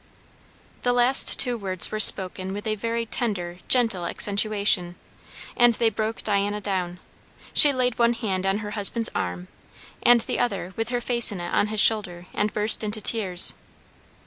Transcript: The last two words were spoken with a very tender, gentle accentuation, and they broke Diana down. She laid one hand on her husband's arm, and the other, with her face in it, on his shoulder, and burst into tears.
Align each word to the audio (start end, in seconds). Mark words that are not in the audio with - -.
The 0.81 0.93
last 0.93 1.37
two 1.39 1.59
words 1.59 1.91
were 1.91 1.99
spoken 1.99 2.53
with 2.53 2.65
a 2.65 2.73
very 2.73 3.05
tender, 3.05 3.57
gentle 3.67 4.07
accentuation, 4.07 4.95
and 5.55 5.75
they 5.75 5.91
broke 5.91 6.23
Diana 6.23 6.59
down. 6.59 6.99
She 7.53 7.71
laid 7.71 7.99
one 7.99 8.13
hand 8.13 8.47
on 8.47 8.57
her 8.65 8.71
husband's 8.71 9.09
arm, 9.13 9.47
and 10.01 10.21
the 10.21 10.39
other, 10.39 10.73
with 10.75 10.89
her 10.89 11.01
face 11.01 11.31
in 11.31 11.39
it, 11.39 11.53
on 11.53 11.67
his 11.67 11.79
shoulder, 11.81 12.25
and 12.33 12.51
burst 12.51 12.83
into 12.83 12.99
tears. 12.99 13.53